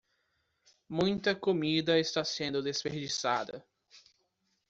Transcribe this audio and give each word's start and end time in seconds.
Muita 0.89 1.35
comida 1.35 1.99
está 1.99 2.23
sendo 2.25 2.63
desperdiçada. 2.63 3.63